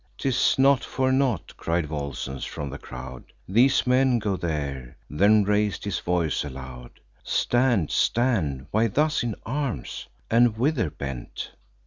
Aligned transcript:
"'Tis 0.17 0.57
not 0.57 0.83
for 0.83 1.11
naught," 1.11 1.53
cried 1.57 1.85
Volscens 1.85 2.43
from 2.43 2.71
the 2.71 2.79
crowd, 2.79 3.23
"These 3.47 3.85
men 3.85 4.17
go 4.17 4.35
there;" 4.35 4.97
then 5.11 5.43
rais'd 5.43 5.83
his 5.83 5.99
voice 5.99 6.43
aloud: 6.43 6.99
"Stand! 7.23 7.91
stand! 7.91 8.65
why 8.71 8.87
thus 8.87 9.21
in 9.21 9.35
arms? 9.45 10.07
And 10.31 10.57
whither 10.57 10.89
bent? 10.89 11.51